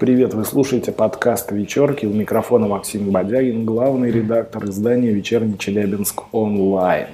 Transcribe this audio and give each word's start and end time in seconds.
Привет, 0.00 0.32
вы 0.32 0.46
слушаете 0.46 0.92
подкаст 0.92 1.52
«Вечерки». 1.52 2.06
У 2.06 2.10
микрофона 2.14 2.66
Максим 2.66 3.10
Бодягин, 3.10 3.66
главный 3.66 4.10
редактор 4.10 4.64
издания 4.64 5.10
«Вечерний 5.10 5.58
Челябинск 5.58 6.22
онлайн». 6.32 7.08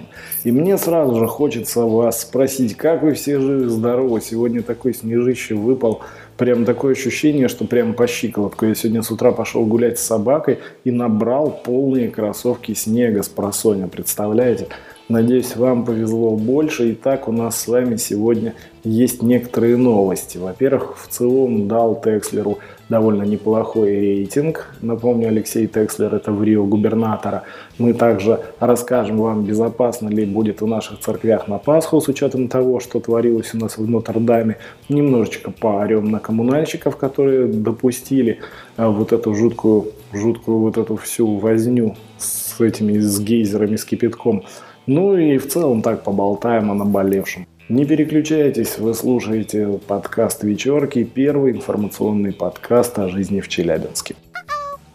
И 0.45 0.53
мне 0.53 0.79
сразу 0.79 1.19
же 1.19 1.27
хочется 1.27 1.81
вас 1.81 2.23
спросить, 2.23 2.77
как 2.77 3.03
вы 3.03 3.15
все 3.15 3.41
живы, 3.41 3.69
здоровы? 3.69 4.21
Сегодня 4.21 4.63
такой 4.63 4.95
снежище 4.95 5.57
выпал, 5.57 6.03
прям 6.37 6.65
такое 6.65 6.93
ощущение, 6.93 7.49
что 7.49 7.65
прям 7.65 7.93
по 7.93 8.07
щиколотку. 8.07 8.67
Я 8.67 8.77
сегодня 8.77 9.03
с 9.03 9.11
утра 9.11 9.33
пошел 9.33 9.67
гулять 9.67 9.99
с 9.99 10.07
собакой 10.07 10.61
и 10.85 10.93
набрал 10.93 11.61
полные 11.65 12.09
кроссовки 12.09 12.73
снега 12.75 13.25
с 13.25 13.29
просоня, 13.29 13.89
представляете? 13.89 14.69
Надеюсь, 15.09 15.55
вам 15.55 15.85
повезло 15.85 16.33
больше. 16.33 16.93
Итак, 16.93 17.29
у 17.29 17.33
нас 17.33 17.61
с 17.61 17.69
вами 17.69 17.95
сегодня 17.95 18.55
есть 18.83 19.23
некоторые 19.23 19.77
новости. 19.77 20.37
Во-первых, 20.37 20.99
в 20.99 21.07
целом 21.09 21.69
дал 21.69 22.01
Текслеру 22.01 22.59
довольно 22.89 23.23
неплохой 23.23 23.99
рейтинг. 23.99 24.75
Напомню, 24.81 25.29
Алексей 25.29 25.67
Текслер– 25.67 26.15
это 26.17 26.33
в 26.33 26.43
Рио 26.43 26.65
губернатора. 26.65 27.45
Мы 27.79 27.95
также 27.95 28.41
расскажем 28.61 29.19
вам, 29.19 29.45
безопасно 29.45 30.09
ли 30.09 30.25
будет 30.25 30.61
в 30.61 30.67
наших 30.67 31.01
церквях 31.01 31.49
на 31.49 31.59
Пасху, 31.59 32.01
с 32.01 32.09
учетом 32.09 32.49
того, 32.49 32.81
что 32.81 33.01
творилось 33.01 33.55
у 33.55 33.59
нас 33.59 33.79
в 33.79 33.89
Нотр-Даме. 33.89 34.57
Немножечко 34.89 35.51
поорем 35.51 36.11
на 36.11 36.21
коммунальщиков, 36.21 36.97
которые 36.97 37.47
допустили 37.47 38.41
а, 38.77 38.89
вот 38.89 39.13
эту 39.13 39.35
жуткую, 39.35 39.93
жуткую 40.13 40.59
вот 40.59 40.79
эту 40.79 40.97
всю 40.97 41.37
возню 41.39 41.97
с 42.19 42.61
этими, 42.61 42.99
с 42.99 43.21
гейзерами, 43.21 43.77
с 43.77 43.85
кипятком– 43.85 44.45
ну 44.87 45.17
и 45.17 45.37
в 45.39 45.49
целом 45.49 45.83
так 45.83 46.05
поболтаем 46.05 46.71
о 46.71 46.75
наболевшем. 46.75 47.47
Не 47.69 47.85
переключайтесь, 47.85 48.79
вы 48.79 48.95
слушаете 48.95 49.81
подкаст 49.89 50.45
«Вечерки», 50.45 51.03
первый 51.03 51.51
информационный 51.51 52.33
подкаст 52.33 52.97
о 53.01 53.09
жизни 53.09 53.41
в 53.41 53.49
Челябинске. 53.49 54.15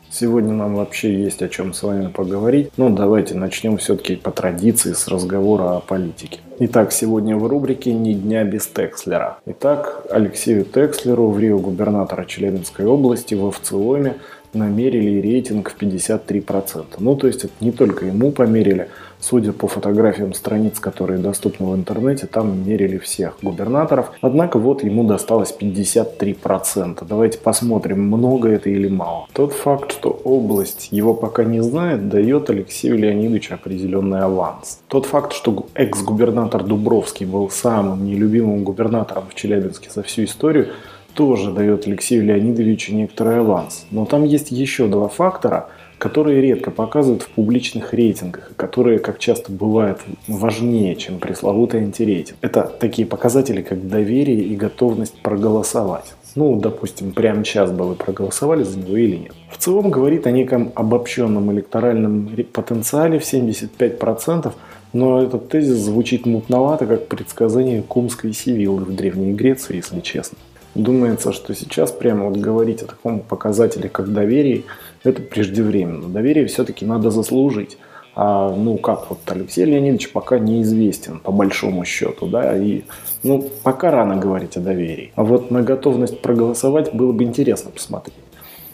Сегодня 0.10 0.54
нам 0.54 0.76
вообще 0.76 1.22
есть 1.22 1.42
о 1.42 1.50
чем 1.50 1.74
с 1.74 1.84
вами 1.84 2.08
поговорить. 2.08 2.72
Но 2.78 2.88
ну, 2.88 2.96
давайте 2.96 3.36
начнем 3.36 3.78
все-таки 3.78 4.16
по 4.16 4.32
традиции 4.32 4.94
с 4.94 5.10
разговора 5.10 5.76
о 5.76 5.80
политике. 5.82 6.40
Итак, 6.60 6.94
сегодня 6.94 7.36
в 7.36 7.46
рубрике 7.46 7.92
«Ни 7.92 8.14
дня 8.14 8.46
без 8.46 8.68
Текслера». 8.68 9.40
Итак, 9.46 10.06
Алексею 10.10 10.64
Текслеру 10.64 11.30
в 11.30 11.40
Рио 11.40 11.60
губернатора 11.60 12.24
Челябинской 12.24 12.86
области 12.86 13.36
в 13.36 13.52
ВЦИОМе 13.52 14.16
намерили 14.54 15.20
рейтинг 15.20 15.72
в 15.72 15.78
53%. 15.82 16.86
Ну, 17.00 17.16
то 17.18 17.28
есть 17.28 17.44
это 17.46 17.54
не 17.60 17.72
только 17.72 18.06
ему 18.06 18.32
померили, 18.32 18.88
Судя 19.22 19.54
по 19.54 19.68
фотографиям 19.68 20.34
страниц, 20.34 20.80
которые 20.80 21.20
доступны 21.20 21.68
в 21.68 21.76
интернете, 21.76 22.26
там 22.26 22.68
мерили 22.68 22.98
всех 22.98 23.38
губернаторов. 23.44 24.12
Однако 24.22 24.58
вот 24.58 24.84
ему 24.84 25.04
досталось 25.04 25.56
53%. 25.58 27.06
Давайте 27.08 27.38
посмотрим, 27.38 28.02
много 28.02 28.50
это 28.50 28.72
или 28.72 28.88
мало. 28.90 29.28
Тот 29.34 29.54
факт, 29.54 29.92
что 29.92 30.10
область 30.10 30.88
его 30.90 31.14
пока 31.14 31.44
не 31.44 31.62
знает, 31.62 32.10
дает 32.10 32.50
Алексею 32.50 32.98
Леонидовичу 32.98 33.54
определенный 33.54 34.22
аванс. 34.22 34.80
Тот 34.88 35.06
факт, 35.06 35.34
что 35.34 35.68
экс-губернатор 35.76 36.64
Дубровский 36.64 37.28
был 37.28 37.48
самым 37.52 38.04
нелюбимым 38.06 38.64
губернатором 38.64 39.26
в 39.30 39.36
Челябинске 39.36 39.92
за 39.92 40.02
всю 40.02 40.24
историю, 40.24 40.70
тоже 41.14 41.52
дает 41.52 41.86
Алексею 41.86 42.26
Леонидовичу 42.26 42.96
некоторый 42.96 43.40
аванс. 43.40 43.86
Но 43.92 44.06
там 44.06 44.24
есть 44.24 44.50
еще 44.50 44.88
два 44.88 45.10
фактора– 45.10 45.70
которые 46.02 46.42
редко 46.42 46.72
показывают 46.72 47.22
в 47.22 47.30
публичных 47.30 47.94
рейтингах, 47.94 48.52
которые, 48.56 48.98
как 48.98 49.20
часто 49.20 49.52
бывает, 49.52 50.00
важнее, 50.28 50.96
чем 50.96 51.20
пресловутый 51.20 51.82
антирейтинг. 51.82 52.40
Это 52.42 52.64
такие 52.64 53.08
показатели, 53.08 53.62
как 53.62 53.88
доверие 53.88 54.42
и 54.42 54.56
готовность 54.56 55.22
проголосовать. 55.22 56.16
Ну, 56.34 56.60
допустим, 56.60 57.12
прямо 57.12 57.46
сейчас 57.46 57.72
бы 57.72 57.88
вы 57.88 57.94
проголосовали 57.94 58.64
за 58.64 58.80
него 58.80 58.98
или 58.98 59.18
нет. 59.18 59.34
В 59.52 59.58
целом 59.60 59.92
говорит 59.92 60.26
о 60.26 60.32
неком 60.32 60.72
обобщенном 60.74 61.52
электоральном 61.52 62.36
потенциале 62.52 63.20
в 63.20 63.24
75%, 63.24 64.54
но 64.94 65.22
этот 65.22 65.50
тезис 65.50 65.78
звучит 65.78 66.26
мутновато, 66.26 66.88
как 66.88 67.10
предсказание 67.10 67.84
Кумской 67.84 68.34
Сивиллы 68.34 68.86
в 68.86 68.96
Древней 68.96 69.34
Греции, 69.34 69.76
если 69.76 70.00
честно. 70.00 70.40
Думается, 70.76 71.34
что 71.34 71.54
сейчас 71.54 71.92
прямо 71.92 72.30
вот 72.30 72.38
говорить 72.38 72.82
о 72.82 72.88
таком 72.88 73.20
показателе, 73.20 73.90
как 73.90 74.14
доверие, 74.14 74.64
это 75.04 75.22
преждевременно. 75.22 76.08
Доверие 76.08 76.46
все-таки 76.46 76.86
надо 76.86 77.12
заслужить. 77.12 77.78
А, 78.14 78.54
ну, 78.54 78.78
как 78.78 79.10
вот 79.10 79.20
Алексей 79.28 79.66
Леонидович 79.66 80.12
пока 80.12 80.38
неизвестен, 80.38 81.20
по 81.20 81.32
большому 81.32 81.86
счету, 81.86 82.28
да, 82.28 82.58
и, 82.58 82.84
ну, 83.24 83.50
пока 83.64 83.92
рано 83.92 84.18
говорить 84.18 84.58
о 84.58 84.60
доверии. 84.60 85.12
А 85.16 85.24
вот 85.24 85.50
на 85.50 85.62
готовность 85.62 86.22
проголосовать 86.22 86.94
было 86.94 87.14
бы 87.14 87.24
интересно 87.24 87.72
посмотреть. 87.72 88.16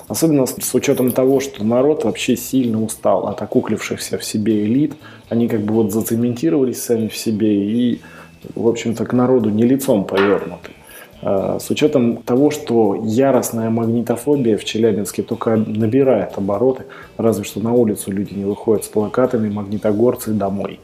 Особенно 0.08 0.46
с 0.46 0.74
учетом 0.74 1.12
того, 1.12 1.40
что 1.40 1.64
народ 1.64 2.06
вообще 2.06 2.38
сильно 2.38 2.82
устал 2.82 3.28
от 3.28 3.42
окуклившихся 3.42 4.18
в 4.18 4.24
себе 4.24 4.64
элит. 4.64 4.96
Они 5.30 5.48
как 5.48 5.62
бы 5.62 5.74
вот 5.74 5.92
зацементировались 5.92 6.82
сами 6.82 7.08
в 7.08 7.18
себе 7.18 7.54
и, 7.54 8.02
в 8.56 8.68
общем-то, 8.68 9.06
к 9.06 9.14
народу 9.14 9.50
не 9.50 9.64
лицом 9.64 10.06
повернуты. 10.06 10.72
Э, 11.22 11.58
с 11.60 11.70
учетом 11.70 12.18
того, 12.18 12.52
что 12.52 13.02
яростная 13.04 13.70
магнитофобия 13.70 14.58
в 14.58 14.64
Челябинске 14.64 15.24
только 15.24 15.56
набирает 15.56 16.38
обороты, 16.38 16.84
разве 17.18 17.44
что 17.44 17.60
на 17.60 17.74
улицу 17.74 18.12
люди 18.12 18.34
не 18.34 18.46
выходят 18.46 18.86
с 18.86 18.88
плакатами 18.88 19.50
«Магнитогорцы 19.50 20.32
домой». 20.32 20.80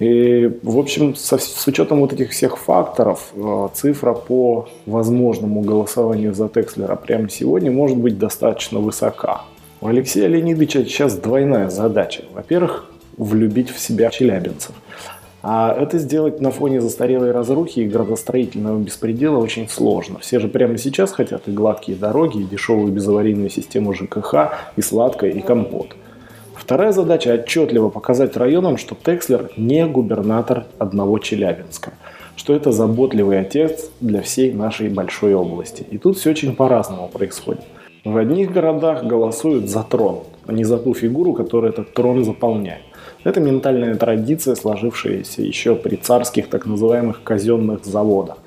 И, 0.00 0.50
в 0.62 0.78
общем, 0.78 1.14
со, 1.14 1.36
с 1.36 1.66
учетом 1.66 2.00
вот 2.00 2.14
этих 2.14 2.30
всех 2.30 2.56
факторов, 2.56 3.32
э, 3.34 3.68
цифра 3.74 4.14
по 4.14 4.68
возможному 4.86 5.60
голосованию 5.60 6.34
за 6.34 6.48
Текслера 6.48 6.96
прямо 6.96 7.28
сегодня 7.28 7.70
может 7.70 7.98
быть 7.98 8.18
достаточно 8.18 8.78
высока. 8.78 9.42
У 9.82 9.86
Алексея 9.86 10.26
Леонидовича 10.26 10.84
сейчас 10.84 11.16
двойная 11.16 11.68
задача. 11.68 12.22
Во-первых, 12.32 12.86
влюбить 13.18 13.70
в 13.70 13.78
себя 13.78 14.08
челябинцев. 14.08 14.74
А 15.42 15.74
это 15.74 15.98
сделать 15.98 16.40
на 16.40 16.50
фоне 16.50 16.80
застарелой 16.80 17.30
разрухи 17.30 17.80
и 17.80 17.88
градостроительного 17.88 18.78
беспредела 18.78 19.38
очень 19.38 19.68
сложно. 19.68 20.18
Все 20.18 20.38
же 20.38 20.48
прямо 20.48 20.76
сейчас 20.76 21.12
хотят 21.12 21.48
и 21.48 21.52
гладкие 21.52 21.96
дороги, 21.96 22.40
и 22.40 22.44
дешевую 22.44 22.92
безаварийную 22.92 23.48
систему 23.48 23.94
ЖКХ, 23.94 24.34
и 24.76 24.82
сладкое, 24.82 25.30
и 25.30 25.40
компот. 25.40 25.96
Вторая 26.54 26.92
задача– 26.92 27.32
отчетливо 27.34 27.88
показать 27.88 28.36
районам, 28.36 28.76
что 28.76 28.94
Текслер 28.94 29.50
не 29.56 29.86
губернатор 29.86 30.66
одного 30.78 31.18
Челябинска, 31.18 31.94
что 32.36 32.54
это 32.54 32.70
заботливый 32.70 33.40
отец 33.40 33.90
для 34.00 34.20
всей 34.20 34.52
нашей 34.52 34.90
большой 34.90 35.34
области. 35.34 35.86
И 35.90 35.96
тут 35.96 36.18
все 36.18 36.30
очень 36.30 36.54
по-разному 36.54 37.08
происходит. 37.08 37.62
В 38.04 38.16
одних 38.16 38.52
городах 38.52 39.04
голосуют 39.04 39.68
за 39.68 39.82
трон, 39.82 40.20
а 40.50 40.52
не 40.52 40.64
за 40.64 40.78
ту 40.78 40.94
фигуру, 40.94 41.32
которая 41.32 41.70
этот 41.70 41.94
трон 41.94 42.24
заполняет. 42.24 42.82
Это 43.22 43.40
ментальная 43.40 43.94
традиция, 43.94 44.56
сложившаяся 44.56 45.42
еще 45.42 45.76
при 45.76 45.94
царских 45.94 46.48
так 46.48 46.66
называемых 46.66 47.22
казенных 47.22 47.84
заводах. 47.84 48.38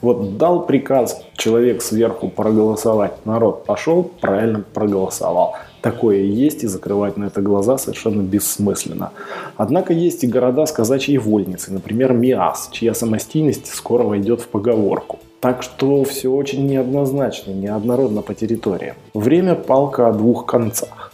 Вот 0.00 0.38
дал 0.38 0.66
приказ 0.66 1.22
человек 1.36 1.80
сверху 1.80 2.28
проголосовать, 2.28 3.24
народ 3.24 3.64
пошел, 3.64 4.02
правильно 4.02 4.64
проголосовал. 4.74 5.54
Такое 5.82 6.22
есть, 6.22 6.64
и 6.64 6.66
закрывать 6.66 7.16
на 7.16 7.26
это 7.26 7.40
глаза 7.40 7.78
совершенно 7.78 8.22
бессмысленно. 8.22 9.12
Однако 9.56 9.92
есть 9.92 10.24
и 10.24 10.26
города 10.26 10.66
с 10.66 10.72
казачьей 10.72 11.18
вольницей, 11.18 11.74
например, 11.74 12.12
Миас, 12.12 12.70
чья 12.72 12.94
самостийность 12.94 13.72
скоро 13.72 14.02
войдет 14.02 14.40
в 14.40 14.48
поговорку. 14.48 15.20
Так 15.38 15.62
что 15.62 16.02
все 16.02 16.28
очень 16.28 16.66
неоднозначно, 16.66 17.52
неоднородно 17.52 18.22
по 18.22 18.34
территориям. 18.34 18.96
Время 19.14 19.54
палка 19.54 20.08
о 20.08 20.12
двух 20.12 20.46
концах. 20.46 21.11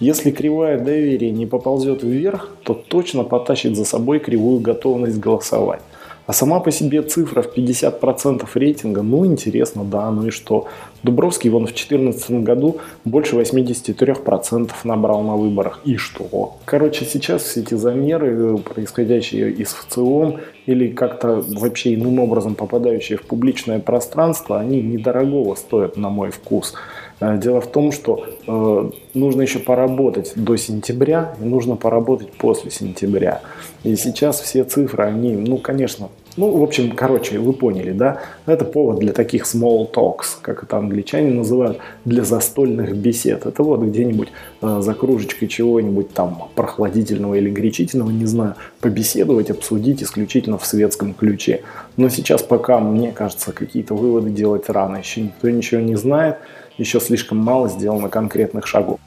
Если 0.00 0.30
кривая 0.30 0.78
доверия 0.78 1.30
не 1.30 1.44
поползет 1.44 2.02
вверх, 2.02 2.48
то 2.64 2.72
точно 2.72 3.22
потащит 3.22 3.76
за 3.76 3.84
собой 3.84 4.18
кривую 4.18 4.58
готовность 4.60 5.18
голосовать. 5.18 5.82
А 6.26 6.32
сама 6.32 6.60
по 6.60 6.70
себе 6.70 7.02
цифра 7.02 7.42
в 7.42 7.54
50% 7.54 8.48
рейтинга, 8.54 9.02
ну 9.02 9.26
интересно, 9.26 9.84
да, 9.84 10.10
ну 10.10 10.28
и 10.28 10.30
что? 10.30 10.68
Дубровский 11.02 11.50
вон 11.50 11.64
в 11.64 11.68
2014 11.68 12.30
году 12.42 12.78
больше 13.04 13.36
83% 13.36 14.70
набрал 14.84 15.22
на 15.22 15.36
выборах. 15.36 15.80
И 15.84 15.96
что? 15.96 16.56
Короче, 16.64 17.04
сейчас 17.04 17.42
все 17.42 17.60
эти 17.60 17.74
замеры, 17.74 18.58
происходящие 18.58 19.50
из 19.52 19.68
ВЦИОМ 19.68 20.40
или 20.66 20.88
как-то 20.88 21.42
вообще 21.48 21.94
иным 21.94 22.18
образом 22.18 22.54
попадающие 22.54 23.18
в 23.18 23.22
публичное 23.22 23.78
пространство, 23.78 24.60
они 24.60 24.82
недорогого 24.82 25.54
стоят 25.54 25.96
на 25.96 26.10
мой 26.10 26.30
вкус. 26.30 26.74
Э, 27.20 27.38
дело 27.38 27.60
в 27.60 27.66
том, 27.66 27.92
что 27.92 28.26
э, 28.46 28.90
нужно 29.14 29.42
еще 29.42 29.58
поработать 29.58 30.32
до 30.36 30.56
сентября 30.56 31.34
и 31.40 31.44
нужно 31.44 31.76
поработать 31.76 32.32
после 32.32 32.70
сентября. 32.70 33.40
И 33.84 33.96
сейчас 33.96 34.40
все 34.40 34.64
цифры, 34.64 35.04
они, 35.04 35.32
ну, 35.32 35.58
конечно, 35.58 36.08
ну, 36.40 36.56
в 36.56 36.62
общем, 36.62 36.92
короче, 36.96 37.38
вы 37.38 37.52
поняли, 37.52 37.92
да? 37.92 38.22
Это 38.46 38.64
повод 38.64 38.98
для 38.98 39.12
таких 39.12 39.44
small 39.44 39.92
talks, 39.92 40.38
как 40.40 40.62
это 40.62 40.78
англичане 40.78 41.30
называют, 41.34 41.78
для 42.06 42.24
застольных 42.24 42.96
бесед. 42.96 43.44
Это 43.44 43.62
вот 43.62 43.82
где-нибудь 43.82 44.28
э, 44.62 44.80
за 44.80 44.94
кружечкой 44.94 45.48
чего-нибудь 45.48 46.14
там 46.14 46.48
прохладительного 46.54 47.34
или 47.34 47.50
гречительного, 47.50 48.08
не 48.08 48.24
знаю, 48.24 48.54
побеседовать, 48.80 49.50
обсудить 49.50 50.02
исключительно 50.02 50.56
в 50.56 50.64
светском 50.64 51.12
ключе. 51.12 51.60
Но 51.98 52.08
сейчас 52.08 52.42
пока, 52.42 52.80
мне 52.80 53.12
кажется, 53.12 53.52
какие-то 53.52 53.94
выводы 53.94 54.30
делать 54.30 54.70
рано. 54.70 54.96
Еще 54.96 55.20
никто 55.20 55.50
ничего 55.50 55.82
не 55.82 55.96
знает. 55.96 56.36
еще 56.78 57.00
слишком 57.00 57.36
мало 57.36 57.68
сделано 57.68 58.08
конкретных 58.08 58.66
шагов. 58.66 58.98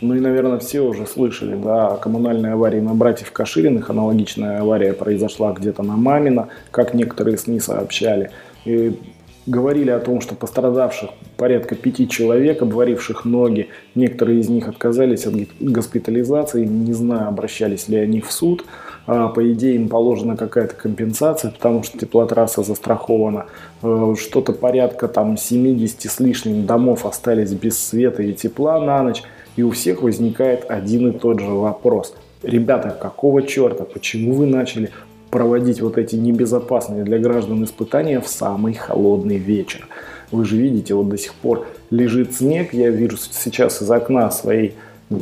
Ну 0.00 0.14
и, 0.14 0.20
наверное, 0.20 0.58
все 0.58 0.80
уже 0.80 1.06
слышали, 1.06 1.56
да, 1.56 1.88
о 1.88 1.96
коммунальной 1.96 2.52
аварии 2.52 2.80
на 2.80 2.94
братьев 2.94 3.32
Кашириных. 3.32 3.88
Аналогичная 3.88 4.60
авария 4.60 4.92
произошла 4.92 5.52
где-то 5.52 5.82
на 5.82 5.96
Мамино, 5.96 6.48
как 6.70 6.92
некоторые 6.92 7.38
СМИ 7.38 7.60
сообщали. 7.60 8.30
И 8.66 8.98
говорили 9.46 9.90
о 9.90 10.00
том, 10.00 10.20
что 10.20 10.34
пострадавших 10.34 11.10
порядка 11.36 11.76
пяти 11.76 12.08
человек, 12.08 12.62
обваривших 12.62 13.24
ноги. 13.24 13.68
Некоторые 13.94 14.40
из 14.40 14.48
них 14.48 14.68
отказались 14.68 15.26
от 15.26 15.34
госпитализации, 15.60 16.64
не 16.64 16.92
знаю, 16.92 17.28
обращались 17.28 17.88
ли 17.88 17.96
они 17.96 18.20
в 18.20 18.32
суд. 18.32 18.64
А, 19.06 19.28
по 19.28 19.52
идее, 19.52 19.76
им 19.76 19.88
положена 19.88 20.36
какая-то 20.36 20.74
компенсация, 20.74 21.52
потому 21.52 21.84
что 21.84 21.96
теплотрасса 21.98 22.64
застрахована. 22.64 23.46
Э, 23.82 24.14
что-то 24.18 24.52
порядка 24.52 25.06
там 25.06 25.36
70 25.36 26.10
с 26.10 26.18
лишним 26.18 26.66
домов 26.66 27.06
остались 27.06 27.52
без 27.52 27.78
света 27.78 28.22
и 28.22 28.32
тепла 28.32 28.80
на 28.80 29.02
ночь. 29.02 29.22
И 29.56 29.62
у 29.62 29.70
всех 29.70 30.02
возникает 30.02 30.66
один 30.68 31.08
и 31.08 31.18
тот 31.18 31.40
же 31.40 31.46
вопрос. 31.46 32.14
Ребята, 32.42 32.90
какого 32.90 33.42
черта, 33.42 33.84
почему 33.84 34.34
вы 34.34 34.46
начали 34.46 34.90
проводить 35.30 35.80
вот 35.80 35.98
эти 35.98 36.14
небезопасные 36.14 37.04
для 37.04 37.18
граждан 37.18 37.64
испытания 37.64 38.20
в 38.20 38.28
самый 38.28 38.74
холодный 38.74 39.38
вечер? 39.38 39.88
Вы 40.30 40.44
же 40.44 40.56
видите, 40.56 40.94
вот 40.94 41.08
до 41.08 41.16
сих 41.16 41.32
пор 41.34 41.66
лежит 41.90 42.34
снег, 42.34 42.74
я 42.74 42.90
вижу 42.90 43.16
сейчас 43.16 43.80
из 43.80 43.90
окна 43.90 44.30
своей 44.30 44.74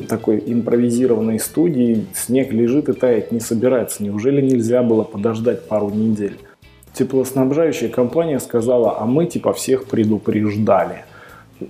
такой 0.09 0.43
импровизированной 0.45 1.39
студии, 1.39 2.07
снег 2.15 2.53
лежит 2.53 2.89
и 2.89 2.95
тает, 2.95 3.31
не 3.33 3.41
собирается. 3.41 4.03
Неужели 4.03 4.41
нельзя 4.41 4.83
было 4.83 5.05
подождать 5.05 5.69
пару 5.69 5.91
недель? 5.91 6.39
Теплоснабжающая 6.95 7.89
компания 7.89 8.41
сказала, 8.41 8.99
а 8.99 9.05
мы 9.05 9.27
типа 9.27 9.53
всех 9.53 9.85
предупреждали– 9.85 11.05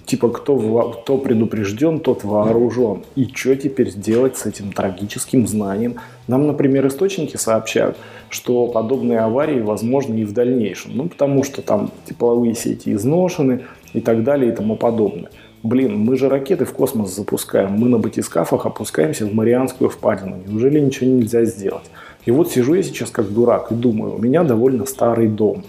типа 0.07 0.29
кто, 0.31 0.57
кто 0.91 1.19
предупрежден, 1.19 2.01
тот 2.01 2.25
вооружен. 2.25 3.05
И 3.17 3.29
что 3.33 3.55
теперь 3.57 3.93
делать 3.93 4.37
с 4.37 4.47
этим 4.47 4.73
трагическим 4.73 5.47
знанием? 5.47 5.97
Нам, 6.27 6.47
например, 6.47 6.87
источники 6.87 7.37
сообщают, 7.37 7.97
что 8.31 8.67
подобные 8.67 9.21
аварии 9.21 9.61
возможны 9.61 10.21
и 10.21 10.25
в 10.25 10.33
дальнейшем. 10.33 10.97
Ну, 10.97 11.09
потому 11.09 11.45
что 11.45 11.63
там 11.63 11.91
тепловые 12.07 12.55
сети 12.55 12.93
изношены 12.93 13.65
и 13.93 14.01
так 14.01 14.25
далее 14.25 14.53
и 14.53 14.55
тому 14.55 14.77
подобное. 14.77 15.31
Блин, 15.63 15.99
мы 15.99 16.17
же 16.17 16.29
ракеты 16.29 16.67
в 16.67 16.75
космос 16.75 17.15
запускаем, 17.15 17.73
мы 17.73 17.89
на 17.89 17.99
батискафах 17.99 18.67
опускаемся 18.67 19.25
в 19.25 19.33
Марианскую 19.33 19.89
впадину. 19.89 20.37
Неужели 20.47 20.79
ничего 20.79 21.11
нельзя 21.11 21.45
сделать? 21.45 21.85
И 22.27 22.31
вот 22.31 22.51
сижу 22.51 22.75
я 22.75 22.83
сейчас 22.83 23.11
как 23.11 23.33
дурак 23.33 23.73
и 23.73 23.75
думаю, 23.75 24.15
у 24.15 24.19
меня 24.19 24.45
довольно 24.45 24.85
старый 24.85 25.29
дом. 25.29 25.65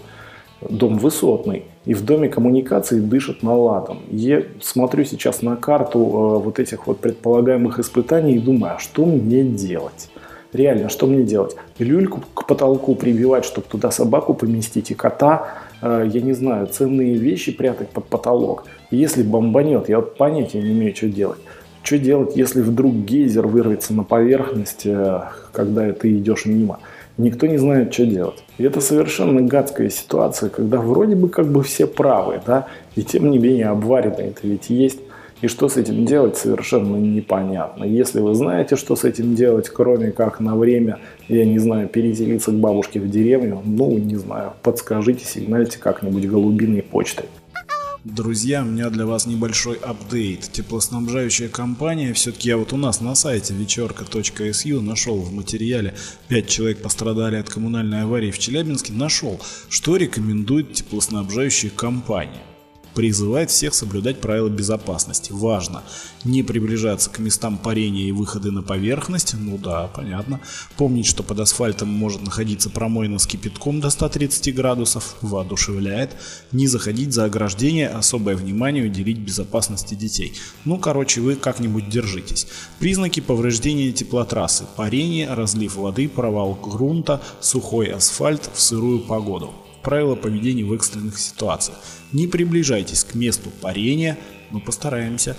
Дом 0.60 0.98
высотный 0.98 1.64
и 1.86 1.94
в 1.94 2.04
доме 2.04 2.28
коммуникации 2.28 3.00
дышит 3.00 3.42
наладом. 3.42 4.00
Я 4.10 4.42
смотрю 4.60 5.04
сейчас 5.04 5.40
на 5.40 5.56
карту 5.56 5.98
э, 6.00 6.44
вот 6.44 6.58
этих 6.58 6.86
вот 6.86 6.98
предполагаемых 6.98 7.78
испытаний 7.78 8.34
и 8.34 8.38
думаю, 8.40 8.74
а 8.74 8.78
что 8.78 9.06
мне 9.06 9.42
делать? 9.44 10.10
Реально, 10.52 10.88
что 10.88 11.06
мне 11.06 11.22
делать? 11.22 11.56
Люльку 11.78 12.22
к 12.34 12.46
потолку 12.46 12.94
прибивать, 12.94 13.44
чтобы 13.44 13.66
туда 13.68 13.90
собаку 13.90 14.34
поместить 14.34 14.90
и 14.90 14.94
кота, 14.94 15.48
э, 15.80 16.08
я 16.12 16.20
не 16.20 16.32
знаю, 16.32 16.66
ценные 16.66 17.14
вещи 17.14 17.52
прятать 17.52 17.90
под 17.90 18.06
потолок. 18.06 18.64
Если 18.90 19.22
бомбанет, 19.22 19.88
я 19.88 20.00
вот 20.00 20.16
понятия 20.16 20.60
не 20.60 20.72
имею, 20.72 20.94
что 20.94 21.08
делать. 21.08 21.38
Что 21.84 21.98
делать, 21.98 22.36
если 22.36 22.62
вдруг 22.62 22.94
гейзер 22.94 23.46
вырвется 23.46 23.94
на 23.94 24.02
поверхность, 24.02 24.86
э, 24.86 25.20
когда 25.52 25.92
ты 25.92 26.16
идешь 26.16 26.46
мимо? 26.46 26.80
Никто 27.18 27.46
не 27.46 27.56
знает, 27.56 27.94
что 27.94 28.04
делать. 28.04 28.44
И 28.58 28.64
это 28.64 28.80
совершенно 28.80 29.40
гадская 29.40 29.88
ситуация, 29.88 30.50
когда 30.50 30.80
вроде 30.80 31.16
бы 31.16 31.28
как 31.28 31.46
бы 31.46 31.62
все 31.62 31.86
правы, 31.86 32.40
да, 32.46 32.66
и 32.94 33.02
тем 33.02 33.30
не 33.30 33.38
менее 33.38 33.68
обваренные 33.68 34.28
это 34.28 34.46
ведь 34.46 34.68
есть. 34.68 35.00
И 35.42 35.48
что 35.48 35.68
с 35.68 35.76
этим 35.76 36.06
делать, 36.06 36.38
совершенно 36.38 36.96
непонятно. 36.96 37.84
Если 37.84 38.20
вы 38.20 38.34
знаете, 38.34 38.76
что 38.76 38.96
с 38.96 39.04
этим 39.04 39.34
делать, 39.34 39.68
кроме 39.68 40.10
как 40.10 40.40
на 40.40 40.56
время, 40.56 40.98
я 41.28 41.44
не 41.44 41.58
знаю, 41.58 41.88
переселиться 41.88 42.52
к 42.52 42.54
бабушке 42.54 43.00
в 43.00 43.10
деревню, 43.10 43.60
ну, 43.64 43.98
не 43.98 44.16
знаю, 44.16 44.54
подскажите, 44.62 45.26
сигнальте 45.26 45.78
как-нибудь 45.78 46.26
голубиной 46.26 46.82
почтой. 46.82 47.26
Друзья, 48.08 48.62
у 48.62 48.66
меня 48.66 48.88
для 48.88 49.04
вас 49.04 49.26
небольшой 49.26 49.78
апдейт. 49.78 50.48
Теплоснабжающая 50.52 51.48
компания, 51.48 52.12
все-таки 52.12 52.48
я 52.50 52.56
вот 52.56 52.72
у 52.72 52.76
нас 52.76 53.00
на 53.00 53.16
сайте 53.16 53.52
вечерка.су 53.52 54.80
нашел 54.80 55.20
в 55.20 55.32
материале. 55.32 55.92
5 56.28 56.48
человек 56.48 56.82
пострадали 56.82 57.34
от 57.34 57.50
коммунальной 57.50 58.02
аварии 58.02 58.30
в 58.30 58.38
Челябинске, 58.38 58.92
нашел, 58.92 59.40
что 59.68 59.96
рекомендует 59.96 60.72
теплоснабжающая 60.72 61.70
компания 61.70 62.44
призывает 62.96 63.50
всех 63.50 63.74
соблюдать 63.74 64.22
правила 64.22 64.48
безопасности. 64.48 65.30
Важно 65.30 65.82
не 66.24 66.42
приближаться 66.42 67.10
к 67.10 67.18
местам 67.18 67.58
парения 67.58 68.08
и 68.08 68.10
выхода 68.10 68.50
на 68.50 68.62
поверхность. 68.62 69.34
Ну 69.38 69.58
да, 69.58 69.86
понятно. 69.88 70.40
Помнить, 70.78 71.04
что 71.04 71.22
под 71.22 71.40
асфальтом 71.40 71.88
может 71.90 72.22
находиться 72.22 72.70
промоина 72.70 73.18
с 73.18 73.26
кипятком 73.26 73.80
до 73.80 73.90
130 73.90 74.54
градусов. 74.54 75.16
Воодушевляет. 75.20 76.16
Не 76.52 76.66
заходить 76.66 77.12
за 77.12 77.26
ограждение. 77.26 77.88
Особое 77.88 78.34
внимание 78.34 78.86
уделить 78.86 79.18
безопасности 79.18 79.94
детей. 79.94 80.32
Ну, 80.64 80.78
короче, 80.78 81.20
вы 81.20 81.36
как-нибудь 81.36 81.90
держитесь. 81.90 82.46
Признаки 82.78 83.20
повреждения 83.20 83.92
теплотрассы. 83.92 84.64
Парение, 84.74 85.32
разлив 85.34 85.76
воды, 85.76 86.08
провал 86.08 86.54
грунта, 86.54 87.20
сухой 87.40 87.88
асфальт 87.88 88.50
в 88.54 88.60
сырую 88.60 89.00
погоду 89.00 89.52
правила 89.86 90.16
поведения 90.16 90.64
в 90.64 90.72
экстренных 90.72 91.16
ситуациях. 91.16 91.78
Не 92.10 92.26
приближайтесь 92.26 93.04
к 93.04 93.14
месту 93.14 93.50
парения, 93.60 94.18
мы 94.50 94.58
постараемся. 94.58 95.36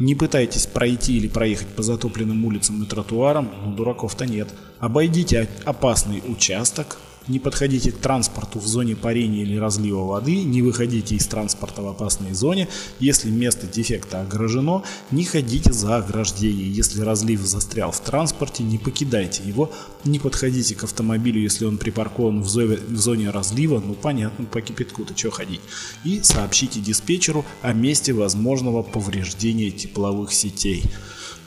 Не 0.00 0.14
пытайтесь 0.14 0.66
пройти 0.66 1.18
или 1.18 1.28
проехать 1.28 1.68
по 1.68 1.82
затопленным 1.82 2.42
улицам 2.46 2.82
и 2.82 2.86
тротуарам, 2.86 3.50
но 3.62 3.74
дураков-то 3.74 4.24
нет. 4.24 4.48
Обойдите 4.78 5.46
опасный 5.66 6.22
участок, 6.26 6.96
не 7.28 7.38
подходите 7.38 7.92
к 7.92 7.98
транспорту 7.98 8.58
в 8.58 8.66
зоне 8.66 8.96
парения 8.96 9.42
или 9.42 9.56
разлива 9.56 10.04
воды, 10.04 10.42
не 10.42 10.62
выходите 10.62 11.14
из 11.14 11.26
транспорта 11.26 11.82
в 11.82 11.88
опасной 11.88 12.34
зоне. 12.34 12.68
Если 13.00 13.30
место 13.30 13.66
дефекта 13.66 14.22
огражено, 14.22 14.82
не 15.10 15.24
ходите 15.24 15.72
за 15.72 15.96
ограждение. 15.96 16.70
Если 16.70 17.00
разлив 17.00 17.40
застрял 17.40 17.92
в 17.92 18.00
транспорте, 18.00 18.62
не 18.62 18.78
покидайте 18.78 19.42
его. 19.44 19.70
Не 20.04 20.18
подходите 20.18 20.74
к 20.74 20.84
автомобилю, 20.84 21.40
если 21.40 21.64
он 21.64 21.78
припаркован 21.78 22.42
в 22.42 22.48
зоне, 22.48 22.78
в 22.88 22.96
зоне 22.96 23.30
разлива. 23.30 23.82
Ну 23.84 23.94
понятно, 23.94 24.44
по 24.46 24.60
кипятку-то 24.60 25.16
что 25.16 25.30
ходить. 25.30 25.60
И 26.04 26.20
сообщите 26.22 26.80
диспетчеру 26.80 27.44
о 27.62 27.72
месте 27.72 28.12
возможного 28.12 28.82
повреждения 28.82 29.70
тепловых 29.70 30.32
сетей. 30.32 30.84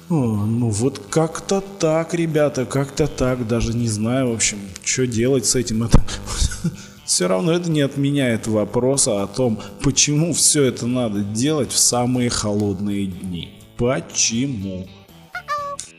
О, 0.08 0.14
ну 0.14 0.70
вот 0.70 1.02
как-то 1.10 1.64
так, 1.80 2.14
ребята, 2.14 2.66
как-то 2.66 3.08
так, 3.08 3.48
даже 3.48 3.76
не 3.76 3.88
знаю, 3.88 4.30
в 4.30 4.34
общем, 4.36 4.60
что 4.84 5.08
делать 5.08 5.48
с 5.48 5.56
этим. 5.56 5.82
Это 5.82 6.00
все 7.06 7.28
равно 7.28 7.54
это 7.54 7.72
не 7.72 7.82
отменяет 7.82 8.46
вопроса 8.46 9.24
о 9.24 9.28
том, 9.28 9.60
почему 9.82 10.34
все 10.34 10.64
это 10.66 10.86
надо 10.86 11.22
делать 11.22 11.72
в 11.72 11.80
самые 11.80 12.30
холодные 12.30 13.08
дни. 13.08 13.50
Почему? 13.78 14.86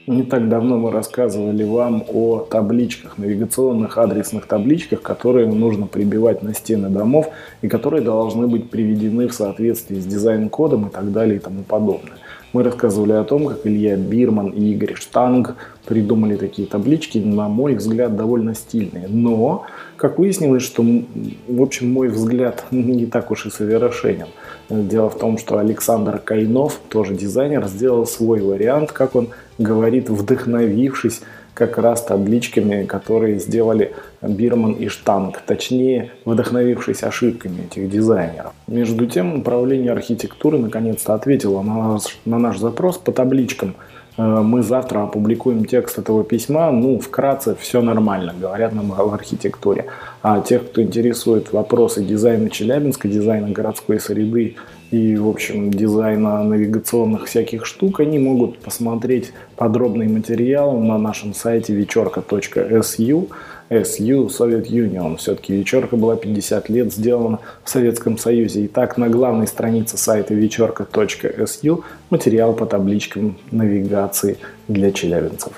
Не 0.06 0.22
так 0.22 0.48
давно 0.48 0.78
мы 0.78 0.92
рассказывали 0.92 1.64
вам 1.64 2.04
о 2.06 2.46
табличках, 2.48 3.18
навигационных 3.18 3.98
адресных 3.98 4.46
табличках, 4.46 5.02
которые 5.02 5.48
нужно 5.48 5.88
прибивать 5.88 6.44
на 6.44 6.54
стены 6.54 6.90
домов 6.90 7.30
и 7.60 7.66
которые 7.66 8.04
должны 8.04 8.46
быть 8.46 8.70
приведены 8.70 9.26
в 9.26 9.34
соответствии 9.34 9.98
с 9.98 10.06
дизайн-кодом 10.06 10.86
и 10.86 10.90
так 10.90 11.10
далее 11.10 11.38
и 11.38 11.40
тому 11.40 11.64
подобное. 11.64 12.18
Мы 12.56 12.62
рассказывали 12.62 13.12
о 13.12 13.22
том, 13.22 13.48
как 13.48 13.66
Илья 13.66 13.96
Бирман 13.96 14.48
и 14.48 14.72
Игорь 14.72 14.94
Штанг 14.94 15.56
придумали 15.84 16.36
такие 16.36 16.66
таблички, 16.66 17.18
на 17.18 17.50
мой 17.50 17.75
взгляд, 17.75 18.16
довольно 18.16 18.54
стильные. 18.54 19.08
Но, 19.08 19.66
как 19.98 20.18
выяснилось, 20.18 20.62
что, 20.62 20.82
в 20.82 21.60
общем, 21.60 21.92
мой 21.92 22.08
взгляд 22.08 22.64
не 22.70 23.04
так 23.04 23.30
уж 23.30 23.44
и 23.44 23.50
совершенен. 23.50 24.28
Дело 24.70 25.10
в 25.10 25.18
том, 25.18 25.36
что 25.36 25.58
Александр 25.58 26.18
Кайнов, 26.18 26.80
тоже 26.88 27.14
дизайнер, 27.14 27.66
сделал 27.66 28.06
свой 28.06 28.40
вариант, 28.40 28.90
как 28.90 29.16
он 29.16 29.28
говорит, 29.58 30.08
вдохновившись 30.08 31.20
как 31.52 31.76
раз 31.76 32.04
табличками, 32.04 32.84
которые 32.86 33.38
сделали 33.38 33.92
Бирман 34.28 34.73
и 34.73 34.88
Штанг, 34.88 35.42
точнее, 35.47 36.11
вдохновившись 36.25 37.02
ошибками 37.02 37.66
этих 37.71 37.90
дизайнеров. 37.90 38.52
Между 38.66 39.06
тем, 39.06 39.40
управление 39.40 39.92
архитектуры 39.92 40.59
наконец-то 40.59 41.14
ответило 41.14 41.62
на 41.62 41.92
наш, 41.92 42.18
на 42.25 42.38
наш 42.38 42.59
запрос 42.59 42.99
по 42.99 43.12
табличкам. 43.12 43.75
Э, 44.16 44.40
мы 44.42 44.62
завтра 44.62 45.02
опубликуем 45.02 45.64
текст 45.64 45.99
этого 45.99 46.25
письма, 46.25 46.71
ну, 46.71 46.99
вкратце, 46.99 47.54
все 47.59 47.80
нормально, 47.83 48.35
говорят 48.38 48.73
нам 48.73 48.90
в 48.90 49.14
архитектуре. 49.14 49.87
А 50.23 50.40
тех, 50.40 50.66
кто 50.66 50.83
интересует 50.83 51.52
вопросы 51.52 52.02
дизайна 52.02 52.50
Челябинска, 52.50 53.09
дизайна 53.09 53.50
городской 53.50 54.00
среды 54.00 54.56
и, 54.90 55.16
в 55.16 55.28
общем, 55.28 55.71
дизайна 55.71 56.45
навигационных 56.45 57.26
всяких 57.26 57.66
штук, 57.66 58.00
они 58.00 58.18
могут 58.18 58.59
посмотреть 58.59 59.33
подробный 59.56 60.09
материал 60.09 60.78
на 60.78 60.97
нашем 60.97 61.35
сайте 61.35 61.75
вечерка.su. 61.75 63.28
SU 63.70 64.28
Soviet 64.28 64.68
Union. 64.68 65.16
Все-таки 65.16 65.54
вечерка 65.54 65.96
была 65.96 66.16
50 66.16 66.68
лет 66.68 66.92
сделана 66.92 67.40
в 67.64 67.70
Советском 67.70 68.18
Союзе. 68.18 68.66
Итак, 68.66 68.96
на 68.96 69.08
главной 69.08 69.46
странице 69.46 69.96
сайта 69.96 70.35
вечерка.su 70.35 71.82
материал 72.11 72.52
по 72.54 72.66
табличкам 72.66 73.37
навигации 73.50 74.38
для 74.68 74.92
челябинцев. 74.92 75.52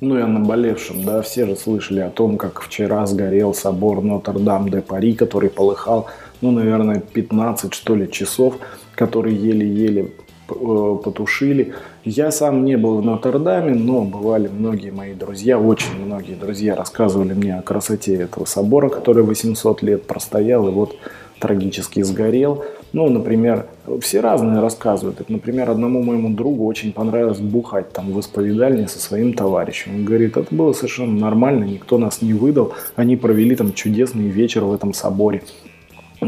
Ну 0.00 0.18
и 0.18 0.22
о 0.22 0.26
наболевшем, 0.26 1.04
да, 1.04 1.20
все 1.20 1.46
же 1.46 1.56
слышали 1.56 2.00
о 2.00 2.08
том, 2.08 2.38
как 2.38 2.62
вчера 2.62 3.06
сгорел 3.06 3.52
собор 3.52 4.00
Нотр-Дам-де-Пари, 4.02 5.12
который 5.14 5.50
полыхал, 5.50 6.06
ну, 6.40 6.50
наверное, 6.52 7.00
15, 7.00 7.74
что 7.74 7.94
ли, 7.94 8.10
часов, 8.10 8.56
который 8.94 9.34
еле-еле 9.34 10.10
потушили. 10.50 11.74
Я 12.04 12.30
сам 12.30 12.64
не 12.64 12.76
был 12.76 12.98
в 12.98 13.04
Нотр-Даме, 13.04 13.74
но 13.74 14.02
бывали 14.02 14.48
многие 14.48 14.90
мои 14.90 15.14
друзья, 15.14 15.58
очень 15.58 15.96
многие 16.04 16.34
друзья 16.34 16.74
рассказывали 16.76 17.32
мне 17.32 17.58
о 17.58 17.62
красоте 17.62 18.14
этого 18.14 18.44
собора, 18.44 18.88
который 18.88 19.22
800 19.22 19.82
лет 19.82 20.06
простоял 20.06 20.68
и 20.68 20.70
вот 20.70 20.96
трагически 21.40 22.02
сгорел. 22.02 22.64
Ну, 22.92 23.08
например, 23.08 23.66
все 24.00 24.20
разные 24.20 24.60
рассказывают. 24.60 25.28
Например, 25.28 25.70
одному 25.70 26.02
моему 26.02 26.30
другу 26.30 26.66
очень 26.66 26.92
понравилось 26.92 27.38
бухать 27.38 27.92
там 27.92 28.12
в 28.12 28.18
исповедальне 28.18 28.88
со 28.88 28.98
своим 28.98 29.32
товарищем. 29.32 29.94
Он 29.94 30.04
говорит, 30.04 30.36
это 30.36 30.52
было 30.54 30.72
совершенно 30.72 31.18
нормально, 31.18 31.64
никто 31.64 31.98
нас 31.98 32.20
не 32.20 32.34
выдал. 32.34 32.74
Они 32.96 33.16
провели 33.16 33.54
там 33.54 33.72
чудесный 33.72 34.26
вечер 34.26 34.64
в 34.64 34.74
этом 34.74 34.92
соборе. 34.92 35.42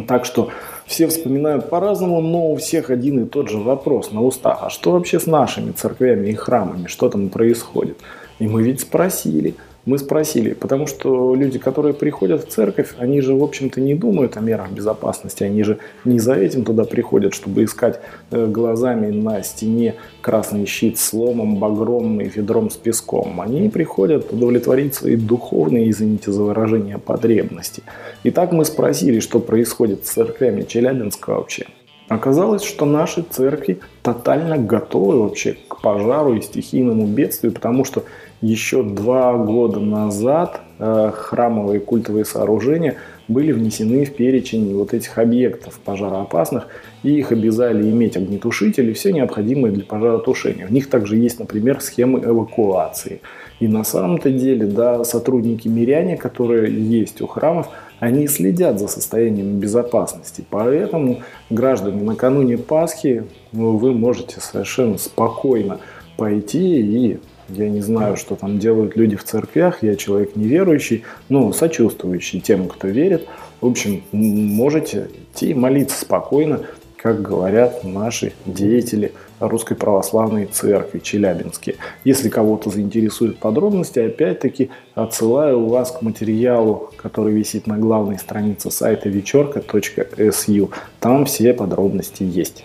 Так 0.07 0.25
что 0.25 0.51
все 0.93 1.09
вспоминают 1.09 1.71
по-разному, 1.71 2.21
но 2.21 2.53
у 2.53 2.57
всех 2.57 2.91
один 2.91 3.25
и 3.25 3.27
тот 3.27 3.49
же 3.49 3.57
вопрос 3.57 4.13
на 4.13 4.23
устах. 4.23 4.59
А 4.63 4.69
что 4.71 4.93
вообще 4.93 5.19
с 5.19 5.27
нашими 5.27 5.73
церквями 5.73 6.29
и 6.29 6.35
храмами? 6.35 6.87
Что 6.87 7.09
там 7.09 7.31
происходит? 7.31 7.97
И 8.39 8.47
мы 8.47 8.63
ведь 8.63 8.81
спросили– 8.81 9.55
мы 9.85 9.99
спросили, 9.99 10.53
потому 10.53 10.87
что 10.87 11.35
люди, 11.35 11.59
которые 11.59 11.93
приходят 11.93 12.45
в 12.45 12.49
церковь, 12.49 12.95
они 12.99 13.21
же, 13.21 13.35
в 13.35 13.43
общем-то, 13.43 13.81
не 13.81 13.95
думают 13.95 14.37
о 14.37 14.41
мерах 14.41 14.71
безопасности, 14.71 15.43
они 15.43 15.65
же 15.65 15.79
не 16.05 16.21
за 16.21 16.35
этим 16.35 16.65
туда 16.65 16.85
приходят, 16.85 17.35
чтобы 17.35 17.65
искать 17.65 18.01
э, 18.31 18.47
глазами 18.47 19.11
на 19.11 19.43
стене 19.43 19.97
красный 20.21 20.67
щит 20.67 20.99
с 20.99 21.13
ломом, 21.13 21.57
багром 21.57 22.21
и 22.21 22.29
ведром 22.29 22.71
с 22.71 22.77
песком. 22.77 23.41
Они 23.41 23.69
приходят 23.69 24.33
удовлетворить 24.33 24.95
свои 24.95 25.17
духовные, 25.17 25.91
извините 25.91 26.31
за 26.31 26.43
выражение, 26.43 26.99
потребности. 26.99 27.83
Итак, 28.23 28.53
мы 28.53 28.65
спросили, 28.65 29.19
что 29.19 29.41
происходит 29.41 30.07
с 30.07 30.11
церквями 30.11 30.63
Челябинска 30.63 31.31
вообще. 31.31 31.67
Оказалось, 32.09 32.63
что 32.63 32.85
наши 32.85 33.23
церкви 33.23 33.81
тотально 34.03 34.59
готовы 34.59 35.23
вообще 35.23 35.57
к 35.69 35.81
пожару 35.81 36.35
и 36.35 36.43
стихийному 36.43 37.07
бедствию, 37.07 37.53
потому 37.53 37.85
что 37.85 38.05
еще 38.43 38.83
два 38.83 39.35
года 39.35 39.79
назад 39.79 40.61
э, 40.79 41.13
храмовые 41.15 41.79
культовые 41.81 42.25
сооружения 42.25 42.97
были 43.29 43.53
внесены 43.53 44.05
в 44.05 44.15
перечень 44.15 44.75
вот 44.75 44.93
этих 44.93 45.17
объектов 45.17 45.79
пожароопасных, 45.79 46.67
и 47.05 47.19
их 47.19 47.31
обязали 47.31 47.89
иметь 47.89 48.17
огнетушители, 48.17 48.93
все 48.93 49.13
необходимое 49.13 49.71
для 49.71 49.85
пожаротушения. 49.85 50.67
В 50.67 50.73
них 50.73 50.91
также 50.91 51.17
есть, 51.17 51.39
например, 51.39 51.81
схемы 51.81 52.21
эвакуации. 52.21 53.21
И 53.61 53.69
на 53.69 53.85
самом-то 53.85 54.31
деле, 54.31 54.67
да, 54.67 55.05
сотрудники 55.05 55.69
миряне, 55.69 56.17
которые 56.17 56.73
есть 56.75 57.23
у 57.23 57.29
храмов, 57.29 57.69
они 58.01 58.27
следят 58.27 58.81
за 58.81 58.89
состоянием 58.89 59.61
безопасности. 59.61 60.45
Поэтому, 60.51 61.23
граждане, 61.49 62.03
накануне 62.03 62.59
Пасхи 62.59 63.23
вы 63.53 63.93
можете 63.93 64.41
совершенно 64.41 64.99
спокойно 64.99 65.79
пойти 66.17 66.81
и 66.81 67.19
я 67.57 67.69
не 67.69 67.81
знаю, 67.81 68.17
что 68.17 68.35
там 68.37 68.59
делают 68.59 68.97
люди 68.97 69.17
в 69.17 69.25
церквях, 69.25 69.83
я 69.83 69.97
человек 69.97 70.37
неверующий, 70.37 71.05
но 71.29 71.53
сочувствующий 71.53 72.41
тем, 72.41 72.69
кто 72.69 72.89
верит. 72.89 73.27
В 73.61 73.67
общем, 73.67 74.03
можете 74.13 75.09
идти 75.35 75.55
молиться 75.55 76.01
спокойно, 76.01 76.61
как 76.97 77.21
говорят 77.21 77.83
наши 77.83 78.33
деятели 78.47 79.13
Русской 79.41 79.75
Православной 79.75 80.47
Церкви 80.47 81.01
Челябинске. 81.01 81.75
Если 82.05 82.29
кого-то 82.29 82.71
заинтересуют 82.71 83.39
подробности, 83.39 83.99
опять-таки 83.99 84.71
отсылаю 84.95 85.67
вас 85.67 85.91
к 85.91 86.03
материалу, 86.03 86.91
который 86.97 87.35
висит 87.35 87.67
на 87.67 87.77
главной 87.77 88.19
странице 88.19 88.71
сайта 88.71 89.09
вечерка.су. 89.09 90.71
Там 91.01 91.25
все 91.27 91.53
подробности 91.53 92.23
есть. 92.23 92.65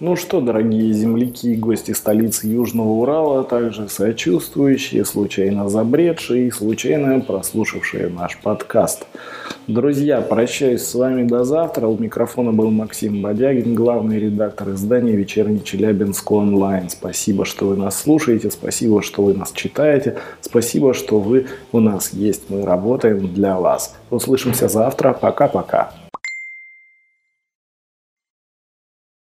Ну 0.00 0.14
что, 0.14 0.40
дорогие 0.40 0.92
земляки 0.92 1.54
и 1.54 1.56
гости 1.56 1.90
столицы 1.90 2.46
Южного 2.46 2.86
Урала, 2.86 3.42
также 3.42 3.88
сочувствующие, 3.88 5.04
случайно 5.04 5.68
забредшие 5.68 6.46
и 6.46 6.50
случайно 6.52 7.18
прослушавшие 7.18 8.08
наш 8.08 8.38
подкаст. 8.38 9.08
Друзья, 9.66 10.20
прощаюсь 10.20 10.82
с 10.82 10.94
вами 10.94 11.26
до 11.26 11.42
завтра. 11.42 11.88
У 11.88 11.98
микрофона 11.98 12.52
был 12.52 12.70
Максим 12.70 13.22
Бодягин, 13.22 13.74
главный 13.74 14.20
редактор 14.20 14.70
издания 14.70 15.16
«Вечерний 15.16 15.64
Челябинск 15.64 16.30
онлайн». 16.30 16.90
Спасибо, 16.90 17.44
что 17.44 17.66
вы 17.66 17.76
нас 17.76 18.00
слушаете, 18.00 18.52
спасибо, 18.52 19.02
что 19.02 19.24
вы 19.24 19.34
нас 19.34 19.50
читаете, 19.50 20.18
спасибо, 20.40 20.94
что 20.94 21.18
вы 21.18 21.48
у 21.72 21.80
нас 21.80 22.12
есть. 22.12 22.50
Мы 22.50 22.62
работаем 22.62 23.34
для 23.34 23.58
вас. 23.58 23.96
Услышимся 24.10 24.68
завтра. 24.68 25.12
Пока-пока. 25.12 25.90